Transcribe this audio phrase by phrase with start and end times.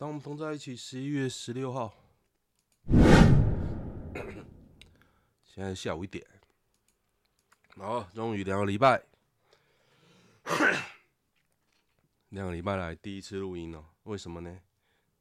[0.00, 1.92] 当我们同在一起，十一月十六号，
[5.44, 6.26] 现在下午一点，
[7.76, 9.04] 好，终于两个礼拜，
[12.30, 14.58] 两个礼拜来第一次录音了，为什么呢？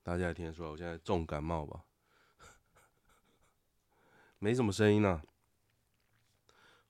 [0.02, 1.84] 大家也听得出来，我现在重感冒吧，
[4.38, 5.21] 没什么声音啊，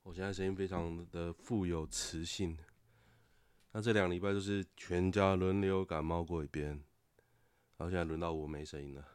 [0.03, 2.55] 我现在声音非常的富有磁性。
[3.71, 6.83] 那这两个礼拜就是全家轮流感冒过一遍。
[7.80, 9.07] 然后现在轮到我没声音了，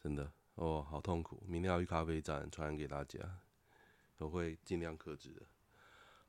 [0.00, 1.42] 真的哦，好痛苦。
[1.44, 3.18] 明天要去咖啡站传染给大家，
[4.18, 5.42] 我会尽量克制的。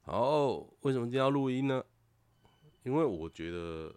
[0.02, 1.86] 好，为什么今天要录音呢？
[2.82, 3.96] 因为我觉得，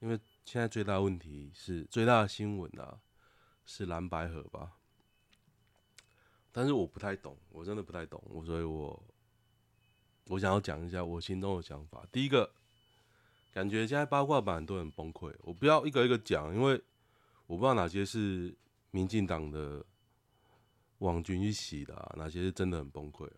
[0.00, 3.00] 因为现在最大问题是最大的新闻啊，
[3.64, 4.76] 是蓝白合吧。
[6.52, 9.02] 但是我不太懂，我真的不太懂，我所以我
[10.26, 12.06] 我想要讲一下我心中的想法。
[12.12, 12.57] 第一个。
[13.58, 16.80] 感觉现在八卦版都很崩溃，我不要一个一个讲，因为
[17.48, 18.56] 我不知道哪些是
[18.92, 19.84] 民进党的
[20.98, 23.28] 网军去洗的，哪些是真的很崩溃。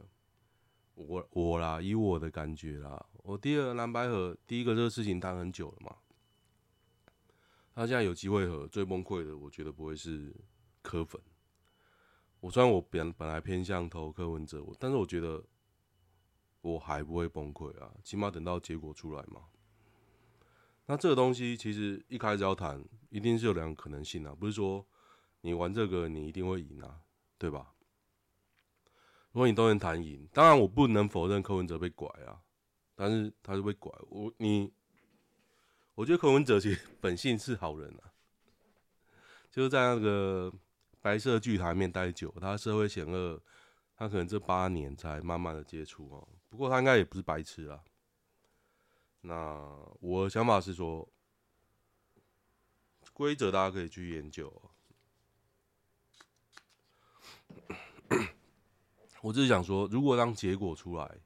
[0.92, 5.96] 我我啦，以我的感觉啦，我第二蓝白合，第一个这个事情谈很久了嘛，
[7.74, 10.36] 他现在有机会和，最崩溃的，我觉得不会是
[10.82, 11.18] 柯粉。
[12.40, 15.42] 我虽然我本本来偏向投柯文哲，但是我觉得
[16.60, 19.44] 我还不会崩溃啊，起码等到结果出来嘛。
[20.90, 24.84] 那这个东西其实一开始要谈，一定是有两个可能性啊，不是说
[25.42, 26.98] 你玩这个你一定会赢啊，
[27.38, 27.72] 对吧？
[29.30, 32.42] 如果你都能谈赢，当然我不能否认柯文哲被拐啊，
[32.96, 33.92] 但是他是被拐。
[34.08, 34.72] 我你，
[35.94, 38.10] 我觉得柯文哲其实本性是好人啊，
[39.48, 40.52] 就是在那个
[41.00, 43.40] 白色巨塔面待久，他社会险恶，
[43.94, 46.28] 他可能这八年才慢慢的接触哦。
[46.48, 47.80] 不过他应该也不是白痴啊。
[49.22, 49.60] 那
[50.00, 51.06] 我的想法是说，
[53.12, 54.50] 规则大家可以去研究。
[59.20, 61.18] 我只是想说，如果当结果出来，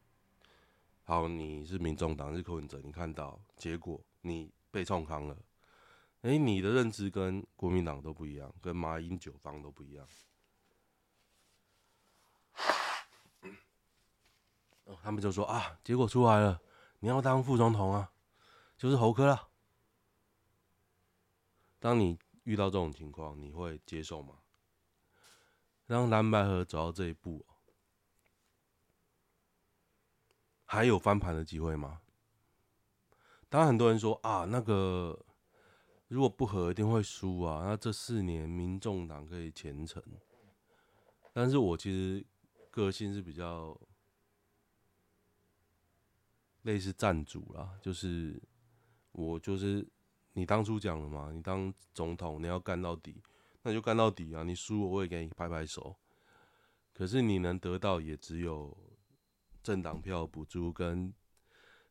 [1.04, 5.38] 好，你是民众党是柯文哲，你看到结果你被冲康了，
[6.22, 10.09] 哎，你的认知跟国民党都不一样，跟马英九方都不一样。
[14.87, 16.60] 哦，他们就说啊，结果出来了。
[17.04, 18.10] 你要当副总统啊，
[18.78, 19.50] 就是侯科了。
[21.78, 24.38] 当你遇到这种情况，你会接受吗？
[25.84, 27.44] 让蓝白合走到这一步，
[30.65, 32.00] 还有翻盘的机会吗？
[33.50, 35.26] 当然，很多人说啊，那个
[36.09, 40.03] 如果不合一定会输啊，那这四年民众党可以虔诚。
[41.34, 42.25] 但是我其实
[42.71, 43.78] 个性是比较。
[46.64, 48.38] 类似赞助啦，就是
[49.12, 49.86] 我就是
[50.32, 53.22] 你当初讲了嘛，你当总统你要干到底，
[53.62, 54.42] 那就干到底啊！
[54.42, 55.97] 你输我也给你拍拍手，
[56.92, 58.76] 可是你能得到也只有
[59.62, 61.14] 政党票补助跟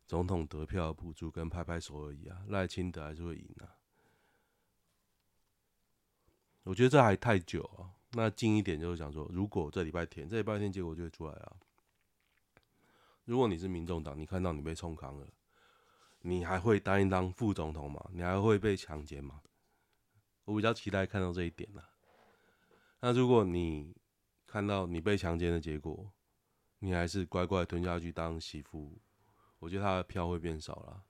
[0.05, 2.43] 总统得票补助跟拍拍手而已啊！
[2.49, 3.77] 赖清德还是会赢啊！
[6.63, 7.93] 我觉得这还太久啊！
[8.13, 11.55] 那近一点就是想说，如果这礼拜天，这礼拜天结果就会出来啊。
[13.25, 15.27] 如果你是民众党，你看到你被冲康了，
[16.21, 18.09] 你还会答应当副总统吗？
[18.11, 19.41] 你还会被强奸吗？
[20.45, 21.89] 我比较期待看到这一点啊。
[22.99, 23.95] 那如果你
[24.45, 26.11] 看到你被强奸的结果，
[26.79, 28.97] 你还是乖乖吞下去当媳妇，
[29.59, 31.03] 我觉得他的票会变少了，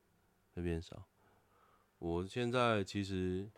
[0.54, 1.08] 会变少。
[1.98, 3.50] 我现在其实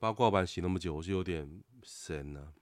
[0.00, 2.52] 八卦版洗那么久，我是有点神了。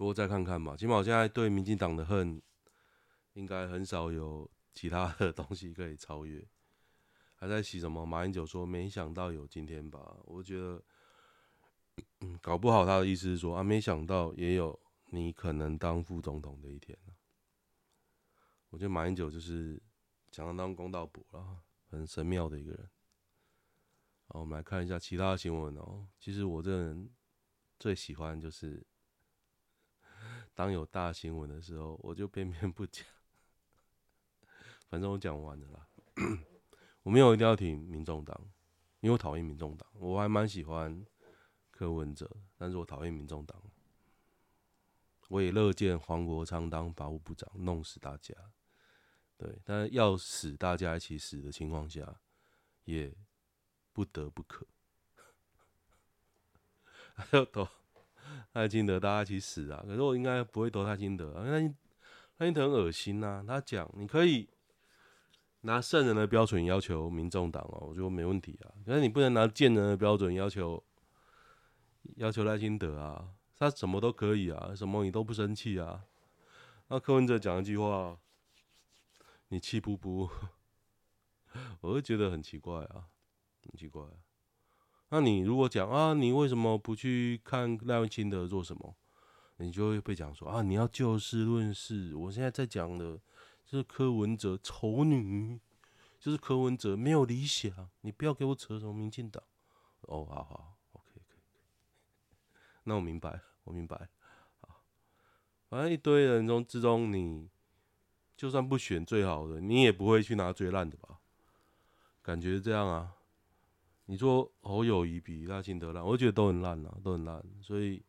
[0.00, 2.40] 不过再看看吧，起码我现在对民进党的恨，
[3.34, 6.42] 应该很少有其他的东西可以超越。
[7.36, 8.06] 还在洗什么？
[8.06, 10.16] 马英九说没想到有今天吧？
[10.24, 10.82] 我觉得，
[12.20, 14.80] 嗯，搞不好他的意思是说啊，没想到也有
[15.10, 16.96] 你可能当副总统的一天。
[18.70, 19.78] 我觉得马英九就是
[20.32, 21.58] 想要当公道伯了，
[21.90, 22.88] 很神妙的一个人。
[24.28, 26.08] 好，我们来看一下其他的新闻哦。
[26.18, 27.10] 其实我这个人
[27.78, 28.82] 最喜欢就是。
[30.54, 33.06] 当有大新闻的时候，我就偏偏不讲。
[34.88, 35.88] 反正我讲完了啦。
[37.02, 38.38] 我没有一定要挺民众党，
[39.00, 39.88] 因为我讨厌民众党。
[39.94, 41.06] 我还蛮喜欢
[41.70, 43.62] 柯文哲，但是我讨厌民众党。
[45.28, 48.34] 我也乐见黄国昌当法务部长，弄死大家。
[49.38, 52.20] 对，但是要死大家一起死的情况下，
[52.84, 53.14] 也
[53.92, 54.66] 不得不可。
[57.14, 57.70] 还有多。
[58.54, 59.82] 赖清德，大家一起死啊！
[59.86, 61.74] 可是我应该不会投赖清德啊，因为
[62.38, 63.44] 赖清德很恶心呐。
[63.46, 64.48] 他讲，你可以，
[65.62, 68.72] 拿圣人的标准要求民众党哦，我觉得没问题啊。
[68.84, 70.82] 可是你不能拿贱人的标准要求
[72.16, 73.28] 要求赖清德啊，
[73.58, 76.04] 他什么都可以啊，什么你都不生气啊。
[76.88, 78.18] 那柯文哲讲一句话，
[79.48, 80.28] 你气不不？
[81.82, 83.06] 我会觉得很奇怪啊，
[83.64, 84.29] 很奇怪啊。
[85.10, 88.96] 那你如果讲啊，你为什么不去看赖文清德做什么？
[89.56, 92.14] 你就会被讲说啊，你要就事论事。
[92.14, 93.20] 我现在在讲的
[93.66, 95.60] 就是柯文哲丑女，
[96.18, 97.90] 就是柯文哲没有理想。
[98.00, 99.42] 你不要给我扯什么民进党。
[100.02, 101.40] 哦，好好，OK，可以，可以。
[102.84, 104.08] 那我明白，我明白。
[104.60, 104.82] 好，
[105.68, 107.48] 反正一堆人中之中，你
[108.36, 111.18] 就算不选最好的，你也不会去拿最烂的吧？
[112.22, 113.16] 感觉这样啊。
[114.10, 117.40] 你说侯友宜比赖清德烂，我觉得都很烂啊，都很烂。
[117.62, 118.02] 所以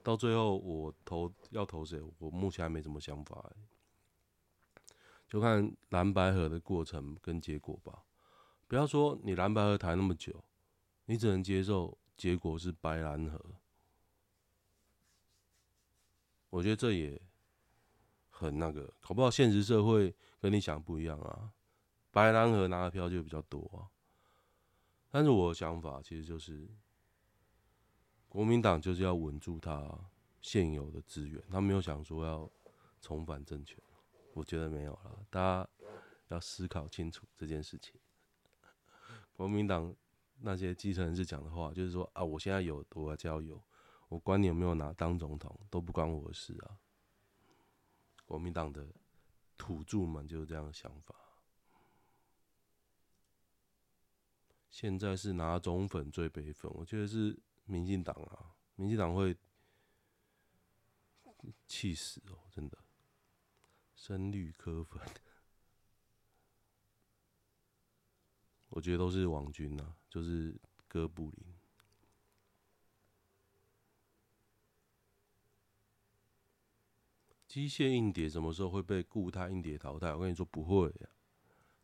[0.00, 3.50] 到最后我投要投谁，我目前还没什么想法，
[5.26, 8.04] 就看蓝白河的过程跟结果吧。
[8.68, 10.44] 不要说你蓝白河谈那么久，
[11.06, 13.44] 你只能接受结果是白蓝河。
[16.50, 17.20] 我觉得这也
[18.30, 21.50] 很那个，搞不好现实社会跟你想不一样啊。
[22.12, 23.90] 白蓝河拿的票就比较多啊。
[25.14, 26.66] 但是我的想法其实就是，
[28.30, 30.10] 国民党就是要稳住他
[30.40, 32.50] 现有的资源，他没有想说要
[33.02, 33.78] 重返政权，
[34.32, 35.22] 我觉得没有了。
[35.28, 35.68] 大家
[36.28, 38.00] 要思考清楚这件事情。
[39.34, 39.94] 国民党
[40.40, 43.62] 那些基层人士讲的话，就是说啊，我现在有，我就要有，
[44.08, 46.78] 我管你有没有拿当总统，都不关我的事啊。
[48.24, 48.86] 国民党的
[49.58, 51.14] 土著们就是这样的想法。
[54.72, 56.72] 现在是哪种粉最悲愤？
[56.74, 59.36] 我觉得是民进党啊，民进党会
[61.66, 62.78] 气死哦，真的。
[63.94, 64.98] 深绿科粉，
[68.70, 70.58] 我觉得都是王军啊，就是
[70.88, 71.54] 哥布林。
[77.46, 80.14] 机械硬碟什么时候会被固态硬碟淘汰？
[80.14, 81.12] 我跟你说不会啊，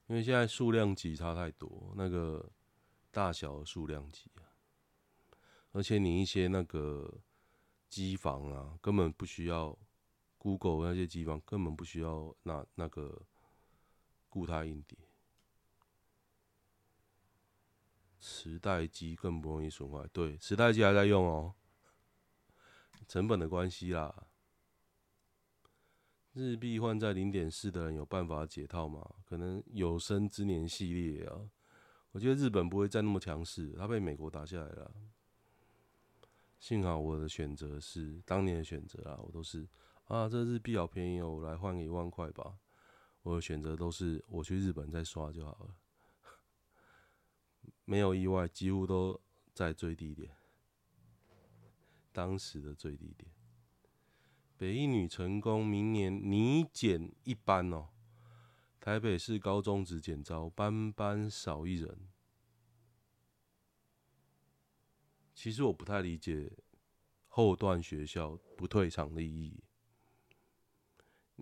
[0.06, 2.50] 因为现在数量级差太多，那个。
[3.10, 4.52] 大小数量级啊，
[5.72, 7.20] 而且你一些那个
[7.88, 9.76] 机房啊，根本不需要
[10.37, 13.26] Google 那些机房，根本不需要那那个
[14.28, 14.99] 固态硬碟，
[18.20, 20.06] 磁带机更不容易损坏。
[20.12, 21.54] 对，磁带机还在用哦，
[23.08, 24.26] 成本的关系啦。
[26.34, 29.16] 日币换在零点四的人有办法解套吗？
[29.25, 31.50] 可能有生之年系列啊。
[32.12, 34.93] 我觉得日本不会再那么强势，他被美国打下来了。
[36.58, 39.69] 幸好我的选择是当年的选择啊，我都是
[40.06, 42.58] 啊，这日币好便宜哦，我来换个一万块吧。
[43.22, 45.76] 我的选择都是我去日本再刷就好了，
[47.84, 49.20] 没有意外，几乎都
[49.52, 50.31] 在最低点，
[52.12, 53.31] 当时的最低点。
[54.56, 57.90] 北一女成功，明年拟减一班哦。
[58.88, 62.08] 台北市高中职减招，班班少一人。
[65.35, 66.50] 其实我不太理解
[67.26, 69.62] 后段学校不退场的意义。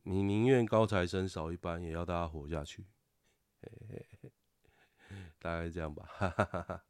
[0.03, 2.85] 你宁愿高材生少一班，也要大家活下去。
[5.39, 6.05] 大概这样吧。
[6.05, 6.85] 哈哈哈哈，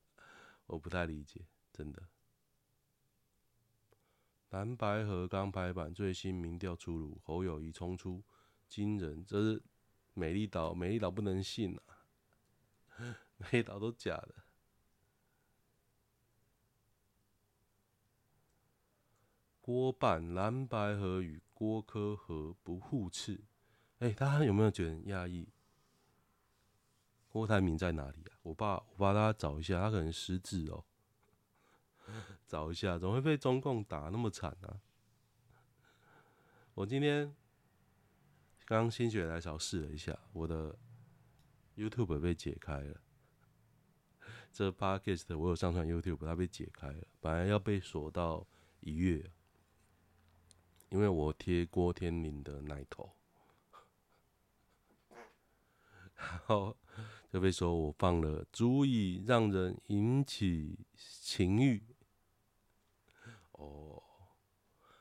[0.68, 2.08] 我不太理解，真的。
[4.48, 8.24] 蓝白河刚拍板，最新民调出炉，侯友谊冲出
[8.66, 9.62] 惊人，这是。
[10.18, 12.08] 美丽岛，美丽岛不能信啊！
[13.36, 14.34] 美丽岛都假的。
[19.60, 23.44] 郭办蓝白河与郭柯合不互斥，
[23.98, 25.50] 哎，大家有没有觉得很讶异？
[27.28, 28.38] 郭台铭在哪里啊？
[28.40, 30.82] 我爸，我帮大家找一下，他可能失智哦。
[32.48, 34.80] 找一下，怎么会被中共打那么惨呢？
[36.72, 37.36] 我今天。
[38.66, 40.76] 刚心血来潮试了一下，我的
[41.76, 43.00] YouTube 被解开了。
[44.52, 48.44] 这 Podcast 我有上传 YouTube，它被解开了，本来要被锁到
[48.80, 49.30] 一月，
[50.88, 53.12] 因为我贴郭天麟的奶头，
[56.16, 56.76] 然后
[57.30, 61.84] 就被说我放了足以让人引起情欲。
[63.52, 64.02] 哦，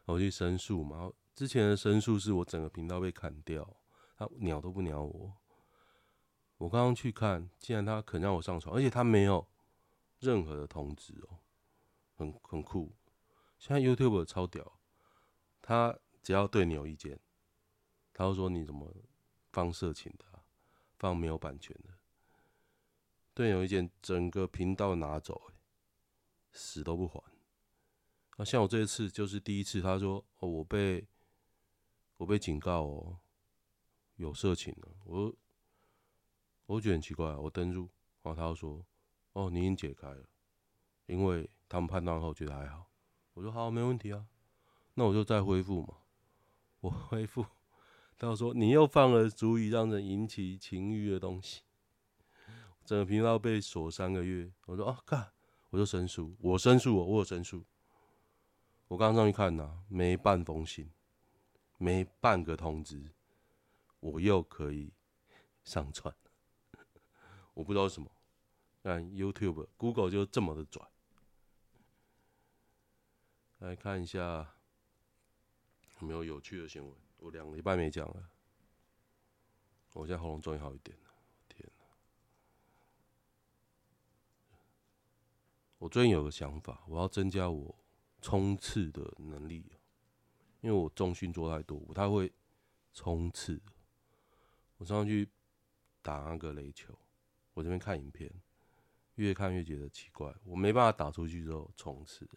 [0.06, 1.12] 我去申诉嘛。
[1.36, 3.76] 之前的申诉是我整个频道被砍掉，
[4.16, 5.36] 他鸟都不鸟我。
[6.58, 9.46] 我刚刚去看，竟然他肯让我上传，而且他没有
[10.20, 11.40] 任何的通知哦，
[12.16, 12.96] 很很酷。
[13.60, 14.80] 现在 YouTube 超屌，
[15.62, 17.20] 他只要对你有意见，
[18.14, 18.96] 他会说你怎么
[19.52, 20.40] 放色情的啊，
[20.98, 21.94] 放没有版权的。
[23.34, 25.52] 对，有意见整个频道拿走，
[26.54, 27.22] 死都不还。
[28.38, 31.06] 那像我这一次就是第一次，他说：“哦，我被
[32.18, 33.18] 我被警告哦，
[34.16, 35.34] 有色情了。”我
[36.66, 37.90] 我觉得很奇怪，我登入，
[38.22, 38.86] 然后他又说
[39.34, 40.26] ：“哦，你已经解开了，
[41.06, 42.90] 因为他们判断后觉得还好。”
[43.36, 44.26] 我说：“好，没问题啊，
[44.94, 45.98] 那我就再恢复嘛。”
[46.82, 47.46] 我恢复，
[48.18, 51.64] 他说：“你又放了足以让人引起情欲的东西，
[52.84, 55.32] 整个频道被锁三个月。”我说：“啊，干！”
[55.72, 57.66] 我就申诉，我申诉，我有申诉。
[58.88, 60.90] 我刚上去看呐，没半封信，
[61.78, 63.12] 没半个通知，
[64.00, 64.94] 我又可以
[65.64, 66.16] 上传。
[67.54, 68.10] 我不知道为什么，
[68.84, 70.82] 看 YouTube、Google 就这么的拽。
[73.60, 74.56] 来看一下
[76.00, 76.94] 有没有有趣的新闻。
[77.18, 78.30] 我两礼拜没讲了，
[79.94, 81.10] 我现在喉咙终于好一点了。
[81.48, 81.86] 天哪！
[85.80, 87.76] 我最近有个想法，我要增加我
[88.22, 89.72] 冲刺的能力，
[90.66, 92.34] 因为我重训做太多，不太会
[92.92, 93.62] 冲刺。
[94.78, 95.30] 我上去
[96.02, 96.98] 打那个垒球。
[97.54, 98.34] 我这边看影片，
[99.14, 102.28] 越看越觉得奇怪，我没办法打出去之后冲刺，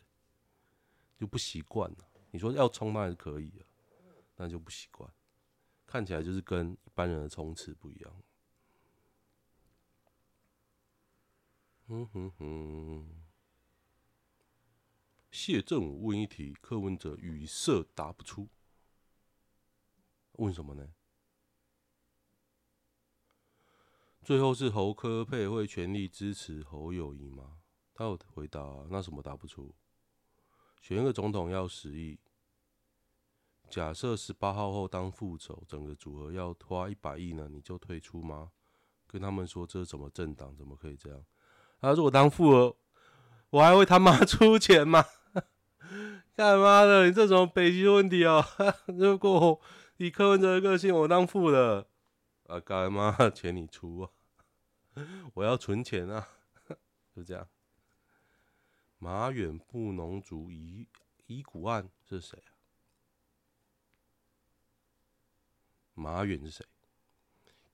[1.17, 1.97] 就不习惯了。
[2.31, 3.65] 你说要冲那还是可以的，
[4.37, 5.11] 那就不习惯，
[5.87, 8.23] 看起来就是跟一般人的冲刺不一样。
[11.87, 13.28] 嗯哼哼。
[15.31, 18.49] 谢震武问一题，柯文哲语塞答不出，
[20.33, 20.89] 问什么呢？
[24.23, 27.59] 最后是侯科佩会全力支持侯友宜吗？
[27.95, 29.75] 他有回答啊，那什么答不出？
[30.81, 32.19] 选一个总统要十亿，
[33.69, 38.53] 假设十八号后当副手，整个组合要花一百亿呢，你就退出吗？
[39.07, 41.25] 跟他们说这是什么政党，怎么可以这样？
[41.81, 42.77] 他说我当副了，
[43.51, 45.05] 我还会他妈出钱吗？
[46.37, 47.07] 干嘛的？
[47.07, 48.45] 你这种北极的问题哦。
[48.87, 49.61] 如果
[49.97, 51.89] 以柯文哲的个性，我当副的，
[52.47, 54.11] 啊干嘛钱你出啊？
[55.35, 56.29] 我要存钱啊，
[57.15, 57.49] 就这样。
[58.99, 60.89] 马远布农族遗
[61.27, 62.51] 遗骨案是谁啊？
[65.95, 66.67] 马远是谁？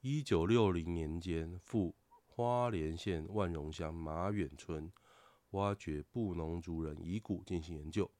[0.00, 1.94] 一九六零年间赴
[2.26, 4.92] 花莲县万荣乡马远村
[5.54, 8.10] 挖掘布农族人遗骨进行研究。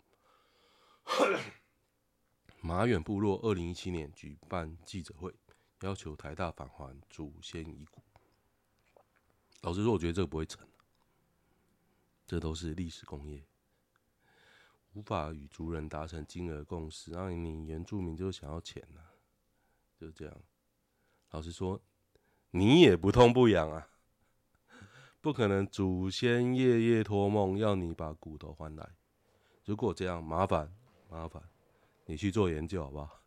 [2.63, 5.35] 马远部落二零一七年举办记者会，
[5.81, 8.03] 要求台大返还祖先遗骨。
[9.61, 10.67] 老实说，我觉得这个不会成，
[12.25, 13.45] 这都是历史工业，
[14.95, 17.13] 无法与族人达成金额共识。
[17.13, 19.13] 让你原住民就想要钱呐、啊，
[19.99, 20.41] 就这样。
[21.31, 21.83] 老实说，
[22.53, 23.91] 你也不痛不痒啊，
[25.25, 28.95] 不可能祖先夜夜托梦要你把骨头换来。
[29.65, 30.71] 如果这样，麻烦
[31.09, 31.43] 麻烦，
[32.05, 33.23] 你去做研究好不好？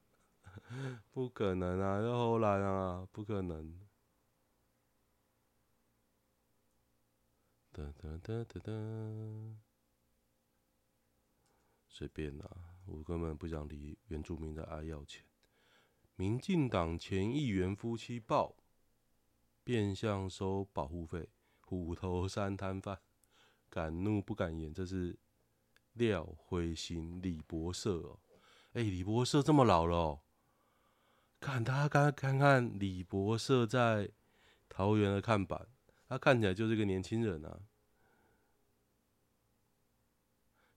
[1.12, 3.78] 不可能啊，要后来啊，不可能。
[7.70, 8.72] 哒哒哒哒哒，
[11.86, 12.50] 随便啦，
[12.86, 15.22] 我根本不想理原住民的爱要钱。
[16.16, 18.56] 民进党前议员夫妻爆
[19.64, 21.28] 变相收保护费，
[21.62, 23.00] 虎头山摊贩
[23.68, 24.72] 敢怒不敢言。
[24.72, 25.18] 这是
[25.94, 28.20] 廖辉星李博社哦，
[28.74, 30.20] 哎，李博社这么老了哦，
[31.40, 34.10] 看大家刚看看李博社在
[34.68, 35.66] 桃园的看板。
[36.06, 37.60] 他看起来就是个年轻人啊！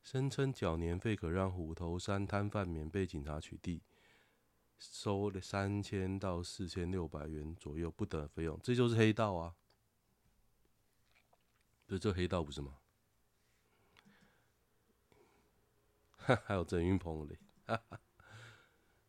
[0.02, 3.82] 声称缴年费可让虎头山摊贩免被警察取缔，
[4.78, 9.56] 收了三千到四千六百元左右不等的费用，这就是黑道啊！
[11.88, 12.78] 这这黑道不是吗？
[16.18, 17.40] 还有郑云鹏嘞！
[17.66, 18.00] 哈哈，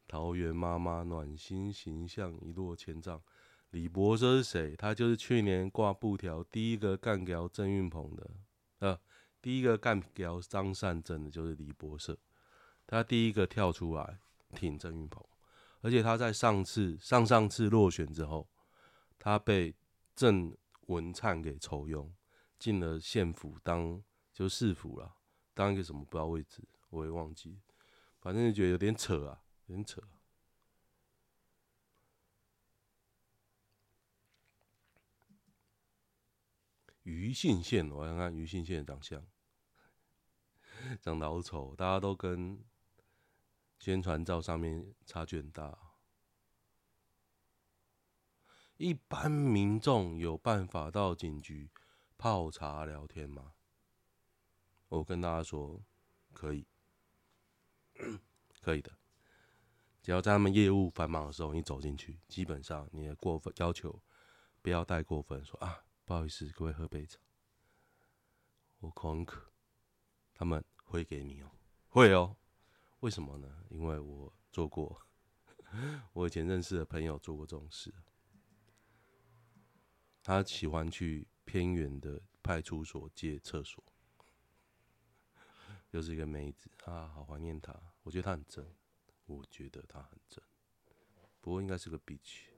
[0.06, 3.20] 桃园妈妈暖心形象一落千丈。
[3.70, 4.76] 李博社是谁？
[4.76, 8.30] 他就是去年挂布条第一个干掉郑云鹏的，
[8.78, 9.00] 呃，
[9.42, 12.16] 第一个干掉张善政的，就是李博社。
[12.86, 14.20] 他第一个跳出来
[14.54, 15.22] 挺郑云鹏，
[15.80, 18.48] 而且他在上次、上上次落选之后，
[19.18, 19.74] 他被
[20.14, 20.56] 郑
[20.88, 22.10] 文灿给酬庸，
[22.58, 25.16] 进了县府当就市府了，
[25.54, 27.60] 当一个什么不知道位置，我也忘记，
[28.20, 30.02] 反正就觉得有点扯啊，有点扯。
[37.04, 39.26] 余信宪，我看看余信宪的长相，
[41.00, 42.62] 长得好丑，大家都跟
[43.78, 45.78] 宣传照上面差距很大。
[48.76, 51.70] 一般民众有办法到警局
[52.16, 53.54] 泡茶聊天吗？
[54.88, 55.82] 我跟大家说，
[56.32, 56.66] 可以，
[58.60, 58.92] 可以的。
[60.00, 64.00] 只要在他们业务繁忙的时候，你走进去，基本上你的过分要求
[64.62, 67.18] 不要太过分，说啊，不好意思，各位喝杯茶，
[68.78, 69.52] 我口很渴，
[70.34, 71.50] 他们会给你哦，
[71.88, 72.36] 会哦。
[73.00, 73.64] 为什么呢？
[73.70, 75.00] 因为我做过，
[76.12, 77.94] 我以前认识的朋友做过这种事。
[80.22, 83.82] 他喜欢去偏远的派出所借厕所，
[85.92, 87.74] 又是一个妹子啊，好怀念她。
[88.02, 88.66] 我觉得她很正，
[89.26, 90.42] 我觉得她很正，
[91.40, 92.48] 不过应该是个 bitch。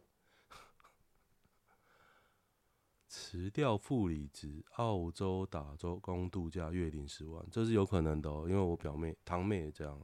[3.06, 8.46] 辞掉副理职，澳洲打州工度假，月领十万，这是有可能的哦。
[8.48, 10.00] 因为我表妹、堂妹也这样，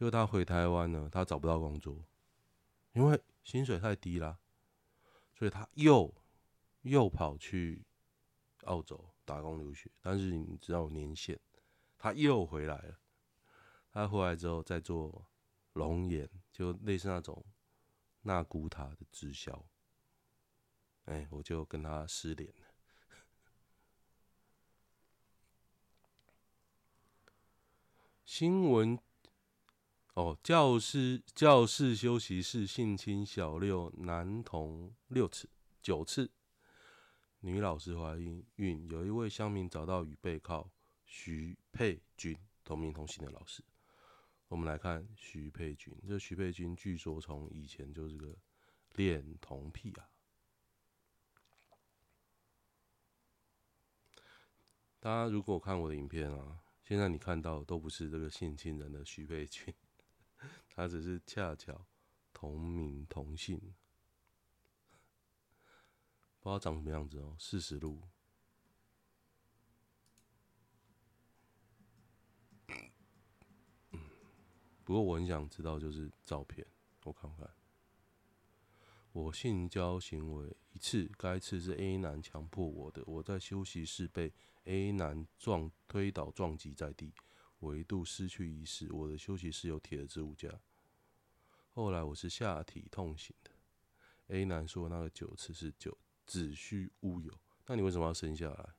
[0.00, 2.02] 就他回台湾呢，他找不到工作，
[2.94, 4.38] 因为薪水太低啦，
[5.34, 6.14] 所以他又。
[6.82, 7.84] 又跑去
[8.62, 11.38] 澳洲打工留学，但是你知道年限，
[11.98, 12.98] 他又回来了。
[13.92, 15.26] 他回来之后再做
[15.74, 17.44] 龙岩，就类似那种
[18.22, 19.62] 纳古塔的直销。
[21.04, 22.66] 哎、我就跟他失联了。
[28.24, 28.98] 新闻
[30.14, 35.48] 哦，教师教室休息室性侵小六男童六次
[35.80, 36.30] 九次。
[37.42, 40.68] 女老师怀孕，孕有一位乡民找到与被告
[41.06, 43.62] 徐佩君同名同姓的老师。
[44.48, 48.36] 我们来看徐佩君，这徐佩君据说从以前就是个
[48.96, 50.10] 恋童癖啊。
[54.98, 59.72] 大家如果看我的影片啊，现在你看到的都不是这个性侵人的徐佩君，
[60.80, 61.86] 他只是恰巧
[62.32, 63.58] 同名同姓。
[66.38, 68.00] 不知道长什么样子哦，四十路。
[74.82, 76.66] 不过我很想知道，就是照片，
[77.04, 77.54] 我看看。
[79.12, 83.04] 我性交行为一次，该次是 A 男强迫我的。
[83.04, 84.32] 我在休息室被
[84.64, 87.12] A 男撞推倒撞击在地，
[87.58, 88.90] 我一度失去意识。
[88.90, 90.58] 我的休息室有铁的置物架。
[91.70, 93.50] 后来我是下体痛醒的。
[94.28, 95.96] A 男说那个九次是九。
[96.26, 97.32] 子虚乌有，
[97.66, 98.74] 那你为什么要生下来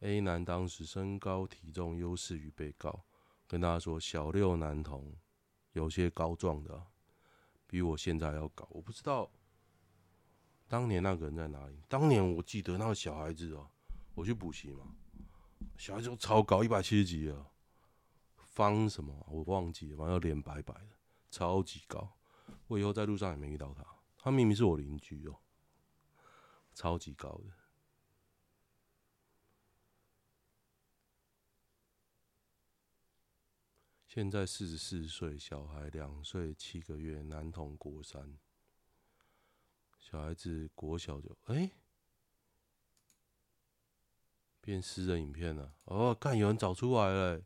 [0.00, 3.04] ？A 男当时身高体重优势于被告，
[3.46, 5.14] 跟大家说小六男童
[5.72, 6.86] 有些高壮的，
[7.66, 8.66] 比我现在要高。
[8.70, 9.30] 我不知道
[10.66, 11.82] 当年那个人在哪里。
[11.86, 13.68] 当年我记得那个小孩子哦，
[14.14, 14.96] 我去补习嘛，
[15.76, 17.51] 小孩子都超高，一百七十几啊，
[18.54, 20.96] 方什么我忘记了，反正脸白白的，
[21.30, 22.16] 超级高。
[22.66, 23.84] 我以后在路上也没遇到他，
[24.18, 25.38] 他明明是我邻居哦，
[26.74, 27.52] 超级高的。
[34.06, 38.38] 现在四十四岁，小孩两岁七个月，男童国三，
[39.98, 41.70] 小孩子国小就哎，
[44.60, 47.42] 变私人影片了哦，看有人找出来了，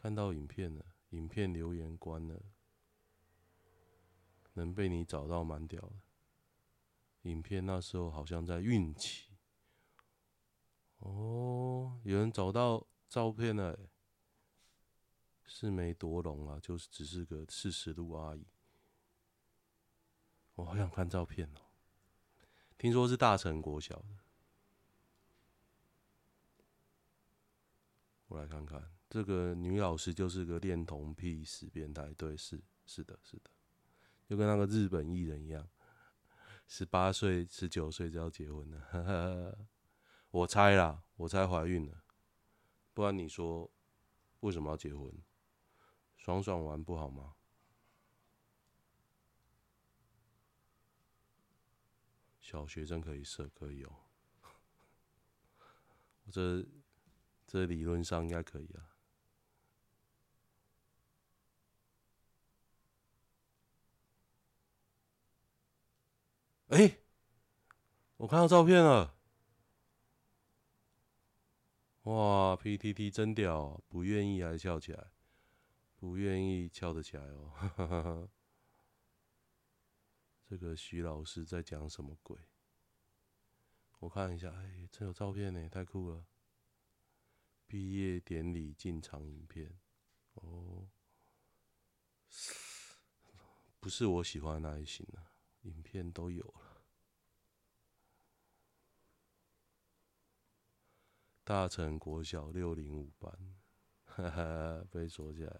[0.00, 2.42] 看到影片了，影片留言关了。
[4.54, 6.00] 能被你找到蛮屌的，
[7.22, 9.30] 影片那时候好像在孕期。
[10.98, 13.78] 哦，有人找到照片了，
[15.44, 18.46] 是没多聋啊，就是只是个四十度阿姨。
[20.54, 21.60] 我好想看照片哦，
[22.78, 24.18] 听说是大成国小的，
[28.28, 33.50] 我来看看，这个女老师就是个恋童癖死变态，对，是是的，是的。
[34.28, 35.68] 就跟那个日本艺人一样，
[36.68, 39.58] 十八岁、十九岁就要结婚了。
[40.30, 42.04] 我猜啦，我猜怀孕了，
[42.94, 43.68] 不然你说
[44.38, 45.12] 为什么要结婚？
[46.16, 47.34] 爽爽玩不好吗？
[52.38, 53.96] 小学生可以射，可以哦。
[56.30, 56.64] 这
[57.44, 58.89] 这理论上应该可以啊。
[66.70, 66.98] 哎、
[68.16, 69.16] 我看到照片了，
[72.02, 75.10] 哇！PTT 真屌，不愿意还翘起来，
[75.96, 77.50] 不愿意翘得起来哦。
[77.56, 78.28] 哈哈哈，
[80.46, 82.38] 这个徐老师在讲什么鬼？
[83.98, 86.24] 我看一下，哎、欸，这有照片呢，太酷了！
[87.66, 89.76] 毕业典礼进场影片，
[90.34, 90.88] 哦，
[93.80, 95.29] 不是我喜欢的那一型的，
[95.62, 96.82] 影片都有了。
[101.42, 103.32] 大成国小六零五班，
[104.04, 105.56] 哈哈，被锁起来。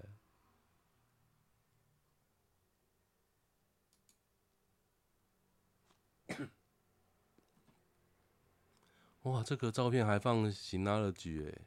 [9.22, 11.66] 哇，这个照片还放 Synology 哎，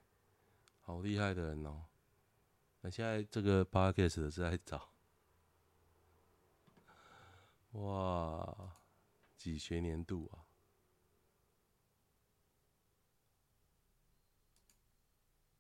[0.79, 1.83] 好厉害的人哦！
[2.79, 4.89] 那现在这个 Podcast 的是在找，
[7.71, 8.22] 哇，
[9.43, 10.47] 几学年度啊？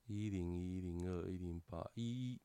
[0.05, 2.41] 一零一零二一零八一一，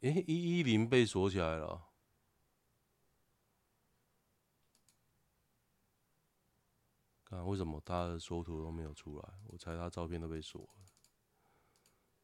[0.00, 1.92] 哎，一一零被锁起来了。
[7.26, 9.38] 啊，为什么他的缩图都没有出来？
[9.46, 10.84] 我猜他照片都被锁了。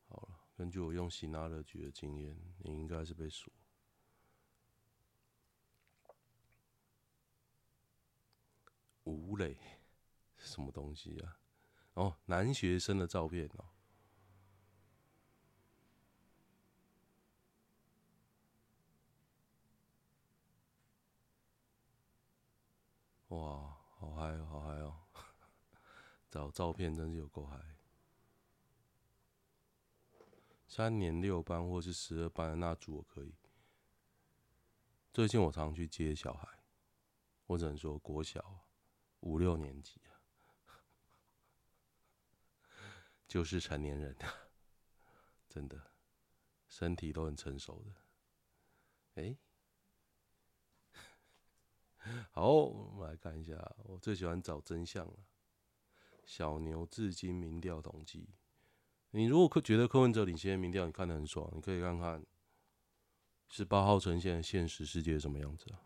[0.08, 3.52] 好了，根据我用 Synology 的经验，你应该是被锁。
[9.06, 9.56] 吴磊
[10.36, 11.38] 什么东西啊？
[11.94, 13.64] 哦，男学生的照片哦。
[23.28, 23.76] 哇！
[23.98, 25.00] 好嗨哦，好嗨哦！
[26.30, 27.58] 找照片真是有够嗨。
[30.66, 33.34] 三年六班或是十二班的那组我可以。
[35.12, 36.46] 最近我常去接小孩，
[37.46, 38.66] 我只能说国小
[39.26, 40.14] 五六年级啊，
[43.26, 44.32] 就是成年人啊，
[45.48, 45.90] 真的
[46.68, 49.22] 身体都很成熟的。
[49.22, 49.36] 哎。
[52.30, 53.74] 好，我们来看一下。
[53.78, 55.26] 我最喜欢找真相了。
[56.24, 58.28] 小牛至今民调统计，
[59.10, 62.24] 你如果觉得柯文哲领先民调，你看得很爽，你可以看看
[63.48, 65.82] 十八号呈现的现实世界什么样子啊？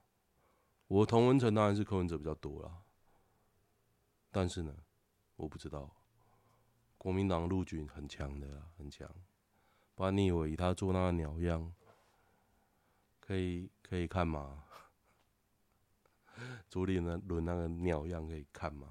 [0.88, 2.82] 我同温层当然是柯文哲比较多啦，
[4.30, 4.74] 但是呢，
[5.36, 5.94] 我不知道
[6.96, 9.08] 国民党陆军很强的啦，很强。
[9.94, 11.72] 不然你以为他做那个鸟样，
[13.18, 14.64] 可以可以看吗？
[16.70, 18.88] 朱立伦轮那个鸟样可以看吗？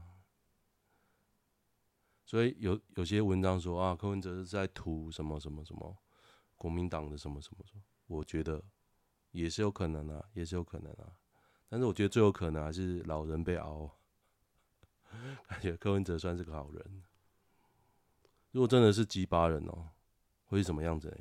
[2.25, 5.97] 所以有有些文章说啊，柯文哲是在图什么什么什么
[6.55, 8.63] 国民党的什么什么什么，我觉得
[9.31, 11.11] 也是有可能啊，也是有可能啊。
[11.67, 13.89] 但是我觉得最有可能还是老人被熬，
[15.47, 17.03] 感觉柯文哲算是个好人。
[18.51, 19.89] 如果真的是鸡巴人哦，
[20.45, 21.17] 会是什么样子呢？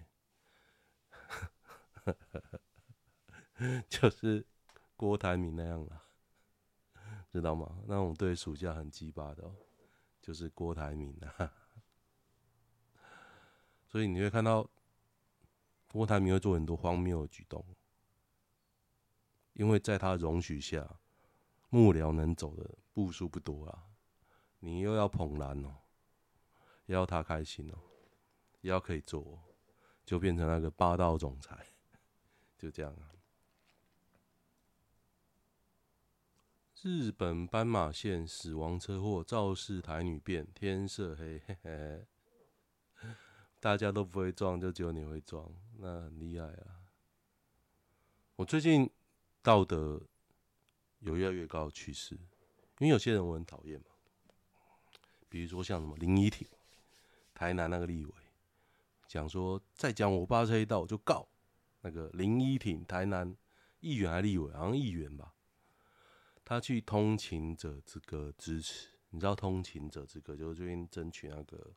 [3.88, 4.46] 就是
[4.96, 6.04] 郭台铭那样了。
[7.30, 7.82] 知道吗？
[7.86, 9.54] 那种对暑假很鸡巴的，哦，
[10.22, 11.52] 就是郭台铭啊。
[13.86, 14.66] 所以你会看到
[15.92, 17.62] 郭台铭会做很多荒谬的举动，
[19.52, 20.98] 因为在他容许下，
[21.68, 23.84] 幕僚能走的步数不多啊。
[24.58, 25.76] 你又要捧蓝哦，
[26.86, 27.78] 要他开心哦，
[28.62, 29.38] 要可以做，
[30.04, 31.64] 就变成那个霸道总裁，
[32.58, 33.14] 就这样啊。
[36.82, 42.06] 日本斑马线死亡车祸，肇事台女变天色黑嘿嘿，
[43.60, 46.82] 大家都不会撞，就只有你会撞，那很厉害啊！
[48.34, 48.90] 我最近
[49.40, 50.02] 道德
[50.98, 52.18] 有越来越高的趋势，
[52.78, 53.86] 因为有些人我很讨厌嘛，
[55.28, 56.46] 比如说像什么林依婷，
[57.34, 58.12] 台南那个立委，
[59.06, 61.26] 讲说再讲我爸这一道我就告
[61.80, 63.36] 那个林依婷，台南
[63.80, 65.34] 议员还是立委，好像议员吧。
[66.44, 71.74] 他去通勤者之歌支持，你知道通勤者之歌就是最近争取那个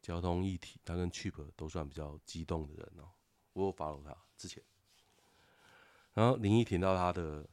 [0.00, 3.08] 交通议题，他跟 Chip 都算比较激动的人哦、
[3.54, 4.62] 我有 follow 他之前，
[6.12, 7.44] 然后林依婷到他的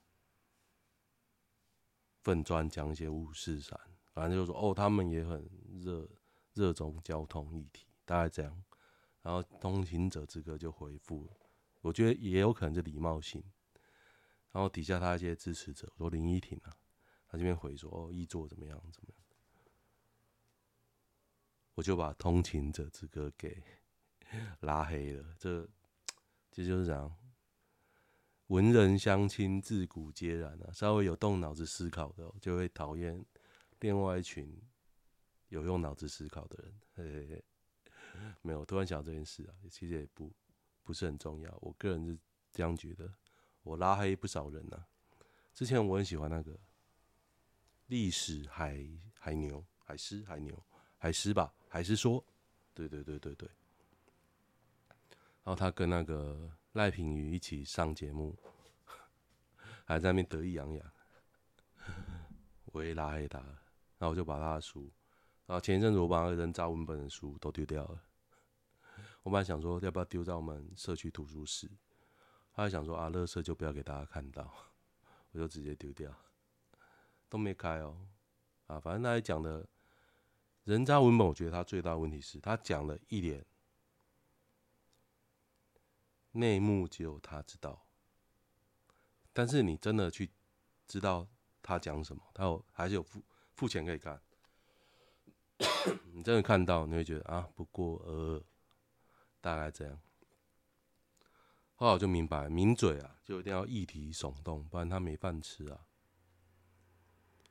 [2.24, 3.80] 粉专讲一些五四三，
[4.14, 5.50] 反正就说哦，他们也很
[5.82, 6.08] 热
[6.54, 8.64] 热衷交通议题，大概这样。
[9.22, 11.30] 然后通勤者之歌就回复，
[11.82, 13.44] 我觉得也有可能是礼貌性。
[14.52, 16.76] 然后底下他一些支持者说林依婷啊，
[17.28, 19.18] 他这边回说哦，议座怎么样怎么样，
[21.76, 23.64] 我就把通勤者之歌给
[24.60, 25.36] 拉黑了。
[25.40, 25.68] 这
[26.52, 27.16] 这就是这样，
[28.52, 30.70] 文人相亲，自古皆然啊。
[30.74, 33.26] 稍微有动脑子思考的，就会讨厌
[33.80, 34.62] 另外一群
[35.48, 36.74] 有用脑子思考的人。
[36.94, 37.44] 嘿嘿嘿，
[38.42, 40.30] 没有，突然想到这件事啊，其实也不
[40.84, 41.58] 不是很重要。
[41.62, 42.20] 我个人是
[42.52, 43.10] 这样觉得。
[43.64, 44.86] 我拉黑不少人呢、啊。
[45.54, 46.60] 之前我很喜欢那个
[47.88, 48.86] 历史海
[49.18, 50.62] 海牛海狮海牛
[50.98, 52.22] 海狮吧，海狮说，
[52.74, 53.48] 对对对对对。
[55.44, 58.38] 然后他跟那个赖品妤一起上节目，
[59.84, 60.92] 还在那边得意洋洋，
[62.66, 64.90] 我也拉黑他，然后我就把他的书，
[65.46, 68.02] 然后前一阵子我把那个人渣文本的书都丢掉了。
[69.24, 71.70] 我本来想说要不要丢在我们社区图书室，
[72.54, 74.50] 他还想说啊，垃圾就不要给大家看到，
[75.32, 76.10] 我就直接丢掉，
[77.28, 77.98] 都没开哦。
[78.68, 79.68] 啊，反正他讲的
[80.64, 83.46] 人渣文本，我觉得他最大的问题是他讲了一点
[86.32, 87.86] 内幕，只有他知道。
[89.34, 90.32] 但是你真的去
[90.88, 91.28] 知道
[91.62, 93.22] 他讲什么，他有还是有付
[93.54, 94.22] 付钱可以看。
[96.14, 98.44] 你真的看到，你会觉得啊，不过呃。
[99.44, 100.00] 大概这样，
[101.74, 105.88] 后来我就明白，抿嘴啊，就一定要议题耸动，不然他没饭吃啊。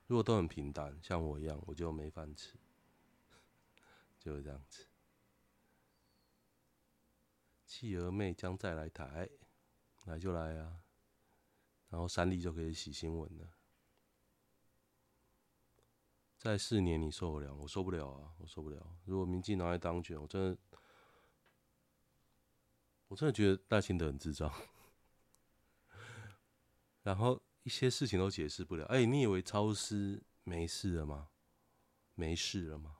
[0.07, 2.55] 如果都很平淡，像我一样，我就没饭吃，
[4.21, 4.87] 就是这样子。
[7.71, 9.31] 企鹅妹将再来台，
[10.05, 10.81] 来就来啊，
[11.89, 13.49] 然后三立就可以洗新闻了。
[16.37, 17.55] 再四年你受得了？
[17.55, 18.99] 我受不了啊，我受不了。
[19.05, 20.59] 如果民进党来当选，我真的。
[23.07, 24.53] 我真的觉得赖清德很智障，
[27.05, 28.85] 然后一些事情都解释不了。
[28.87, 31.29] 哎，你以为超市没事了吗？
[32.17, 32.97] 没事了吗？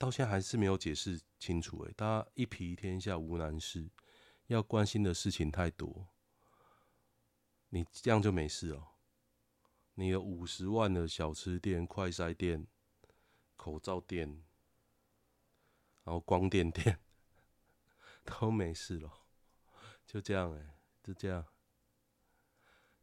[0.00, 1.82] 到现在还是没有解释清楚。
[1.82, 3.90] 哎，大家一皮天下无难事，
[4.46, 6.08] 要关心的事情太多，
[7.68, 8.82] 你这样就没事哦。
[9.96, 12.66] 你有五十万的小吃店、快筛店、
[13.56, 14.42] 口罩店。
[16.02, 16.98] 然后光电店
[18.24, 19.12] 都没事了，
[20.06, 21.44] 就这样哎、就这样。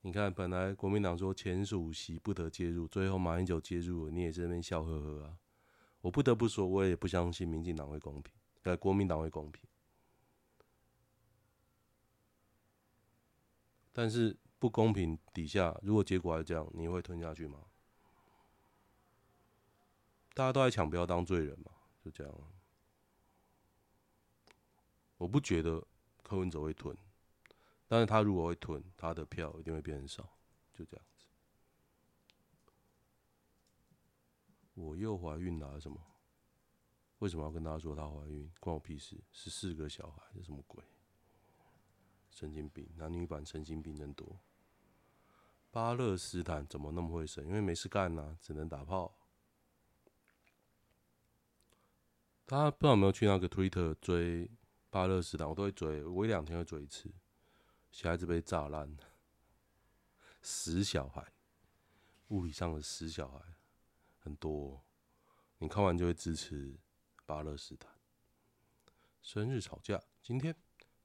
[0.01, 5.38] 你看，本来国民党说前主席不得介入，最后马英九介入了，你也在那边笑呵呵啊。
[6.01, 8.33] 我不得不说，我也不相信民进党会公平，
[8.63, 9.62] 呃，国民党会公平。
[13.91, 17.60] 但是不公平底下，如果结果还是这样，你会吞下去吗？
[20.33, 21.71] 大家都在抢，不要当罪人嘛，
[22.05, 22.33] 就这样。
[25.17, 25.83] 我不觉得
[26.21, 26.95] 柯文哲会吞，
[27.88, 30.38] 但是他如果会吞，他的票一定会变少，
[30.75, 31.25] 就这样子。
[34.77, 35.99] 我又怀孕了，什么？
[37.17, 38.47] 为什么要跟大家说她怀孕？
[38.59, 39.19] 关我屁事！
[39.31, 40.83] 十四个小孩，这什么鬼？
[42.29, 42.87] 神经病！
[42.95, 44.39] 男女版神经病真多。
[45.71, 47.43] 巴勒斯坦怎么那么会生？
[47.47, 49.17] 因为没事干呐、啊，只能打炮。
[52.45, 54.51] 大家不知道有没有去那个 Twitter 追？
[54.91, 57.11] 巴勒斯坦我都会追，我一两天会追一次。
[57.89, 58.95] 小孩子被炸烂，
[60.43, 61.33] 死小孩，
[62.27, 63.39] 物理上的死小孩
[64.27, 64.83] 很多。
[65.59, 66.77] 你看完就会支持
[67.25, 67.89] 巴勒斯坦。
[69.21, 70.53] 生日吵架，今天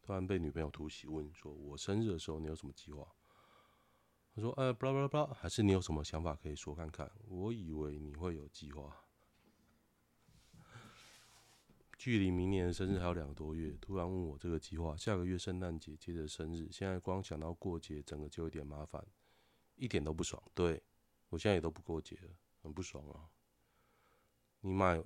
[0.03, 3.07] 突然被女朋友突袭，问说：“我生日的时候你有什么计划？”
[4.35, 9.05] 他说：“呃，巴拉巴拉巴拉，还是你有什么想法可以说看看？”我以为你会有计划。
[11.97, 19.07] 距离明年的生日还有两个多月，突然问我这个计划，下个月圣诞节接着生日，现在光想到过节，整个就有点麻烦，
[19.77, 20.43] 一点都不爽。
[20.53, 20.83] 对，
[21.29, 22.31] 我现在也都不过节了，
[22.63, 23.29] 很不爽啊。
[24.61, 25.03] 你买，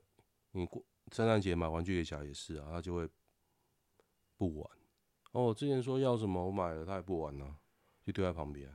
[0.53, 3.09] 你过圣诞节买玩具给小孩也是啊，他就会
[4.37, 4.71] 不玩。
[5.33, 7.59] 哦，我之前说要什么，我买了他也不玩啊，
[8.03, 8.73] 就丢在旁边。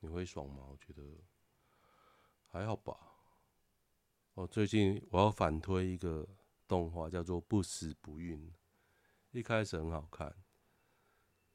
[0.00, 0.66] 你会爽吗？
[0.68, 1.02] 我觉得
[2.48, 2.96] 还好吧。
[4.34, 6.28] 哦，最近我要反推一个。
[6.68, 8.50] 动画叫做《不死不孕》，
[9.30, 10.34] 一开始很好看，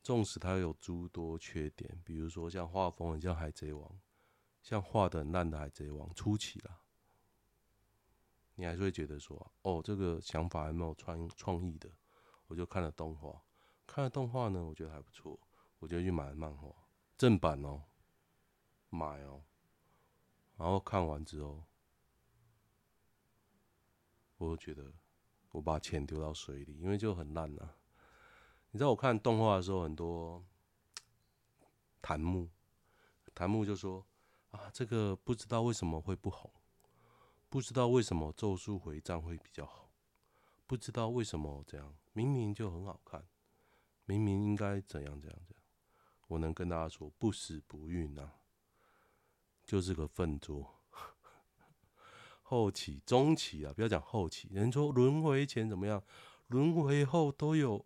[0.04, 3.90] 纵使它有诸多缺点，比如说像画风很像《海贼王》，
[4.68, 6.82] 像画的很烂的《海贼王》初期啦，
[8.56, 11.90] 你还是会觉得说，哦，这个想法还没有创创意的，
[12.48, 13.42] 我就看了动画，
[13.86, 15.40] 看了动画呢，我觉得还不错，
[15.80, 16.70] 我就去买了漫画
[17.18, 17.82] 正版哦，
[18.90, 19.42] 买哦，
[20.58, 21.64] 然后看完之后，
[24.36, 24.92] 我就觉得。
[25.52, 27.74] 我把钱丢到水里，因为就很烂啊。
[28.72, 30.44] 你知道我看动画的时候，很多
[32.02, 32.50] 弹幕，
[33.34, 34.06] 弹幕就说
[34.52, 36.52] 啊，这个不知道为什么会不红，
[37.50, 39.92] 不知道为什么咒术回战会比较好，
[40.66, 43.26] 不知道为什么这样，明明就很好看，
[44.06, 45.64] 明明应该怎样怎样怎样。
[46.28, 48.36] 我能跟大家说，不死不孕啊，
[49.66, 50.76] 就是个粪作。
[52.44, 54.48] 后期、中期啊，不要讲后期。
[54.52, 56.04] 人说轮回前怎么样？
[56.48, 57.86] 轮回后都有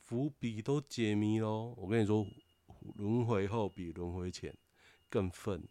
[0.00, 1.74] 伏笔，都解谜喽。
[1.76, 2.26] 我跟你说，
[2.96, 4.56] 轮回后比轮回前
[5.08, 5.66] 更愤。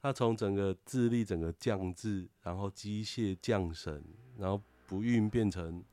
[0.00, 4.04] 他从整个智力整个降智，然后机械降神，
[4.36, 5.84] 然后不孕变成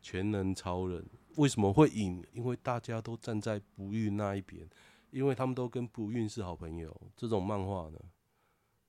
[0.00, 1.04] 全能超人
[1.36, 2.24] 为什么会赢？
[2.32, 4.68] 因为大家都站在不孕那一边，
[5.10, 6.96] 因为他们都跟不孕是好朋友。
[7.16, 7.98] 这种漫画呢，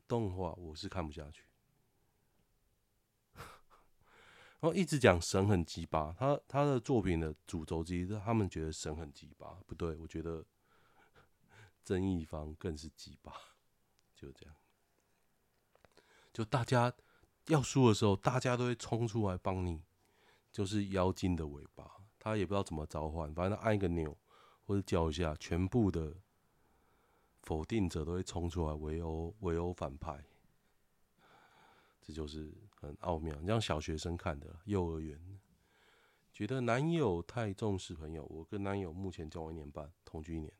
[0.07, 1.43] 动画我是看不下去。
[4.59, 10.45] 然后一直讲神很鸡巴，他他的作品的主轴之一他们觉得神很鸡巴，不对，我觉得
[11.83, 13.33] 正义方更是鸡巴，
[14.15, 14.55] 就这样。
[16.33, 16.93] 就大家
[17.47, 19.83] 要输的时候，大家都会冲出来帮你，
[20.51, 24.17] 就是妖精的尾巴，他也不知道怎么召唤，反正按一个钮
[24.65, 26.15] 或者叫一下，全部的
[27.41, 30.23] 否定者都会冲出来围殴围殴反派。
[32.01, 35.39] 这就是很奥妙，你像小学生看的，幼儿园
[36.31, 38.25] 觉得男友太重视朋友。
[38.25, 40.51] 我跟男友目前交往一年半，同居一年。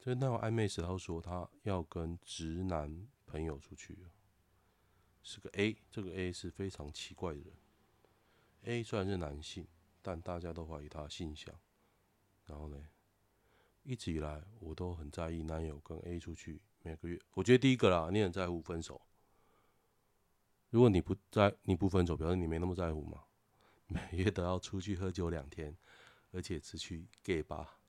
[0.00, 3.98] 就那种暧昧时，他说他要跟直男朋友出去，
[5.22, 7.52] 是个 A，这个 A 是非常奇怪的人。
[8.62, 9.66] A 虽然是男性，
[10.00, 11.54] 但大家都怀疑他性向。
[12.46, 12.88] 然后呢，
[13.82, 19.00] 一直以来我都很在意男友跟 A 出去，每个月，我觉得第一个啦，你很在乎分手。
[20.70, 23.24] 如果你不在，你不分手，表示你没那么在乎嘛。
[23.86, 25.76] 每月都要出去喝酒两天，
[26.32, 27.79] 而且只去 gay 吧。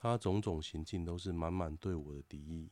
[0.00, 2.70] 他种种行径都是满满对我的敌意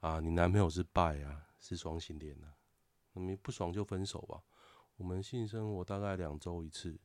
[0.00, 0.18] 啊！
[0.18, 2.56] 你男朋友是拜啊，是双性恋啊，
[3.12, 4.42] 你不爽就分手吧。
[4.96, 6.98] 我们性生活大概两周一次，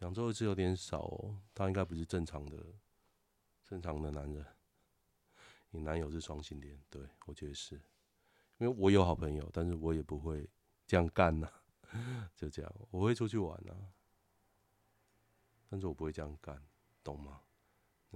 [0.00, 1.40] 两周一次有点少哦。
[1.54, 2.62] 他应该不是正常的。
[3.64, 4.44] 正常的男人，
[5.70, 7.76] 你男友是双性恋，对，我觉得是，
[8.58, 10.46] 因为我有好朋友，但是我也不会
[10.86, 11.50] 这样干呐、
[12.36, 13.88] 就这样，我会出去玩呐、啊，
[15.70, 16.62] 但是我不会这样干，
[17.02, 17.40] 懂吗？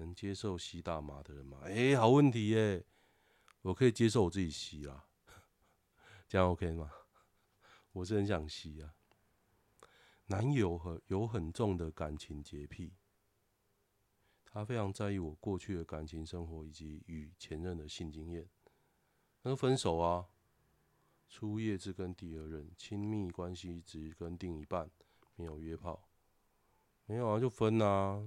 [0.00, 1.60] 能接受吸大麻的人吗？
[1.62, 2.84] 哎、好问题耶、
[3.62, 5.06] 我可以接受我自己吸啊，
[6.26, 6.90] 这样 OK 吗？
[7.92, 8.94] 我是很想吸啊，
[10.26, 12.94] 男友很有很重的感情洁癖。
[14.52, 18.48] 他非常在意我过去的感情生活以及与前任的性经验。
[19.42, 20.26] 那分手啊，
[21.28, 24.90] 初夜只跟第二任，亲密关系只跟另一半，
[25.36, 26.08] 没有约炮，
[27.06, 28.24] 没有啊，就分啊。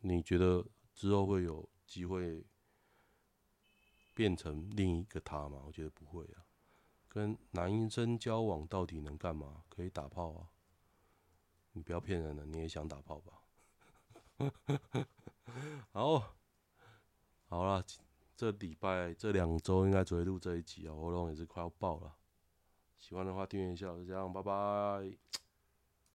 [0.00, 0.64] 你觉得
[0.98, 2.44] 之后会有机会
[4.14, 5.62] 变成另一个他吗？
[5.64, 6.44] 我觉得不会啊。
[7.06, 9.62] 跟男生交往到底能干嘛？
[9.68, 10.48] 可以打炮啊。
[11.70, 13.40] 你不要骗人了，你也想打炮吧？
[15.92, 16.34] 好，
[17.46, 17.84] 好了，
[18.34, 22.16] 这礼拜这两周应该只会录这一集啊，喉咙也是快要爆了。
[22.98, 25.16] 喜欢的话订阅一下，就这样，拜拜。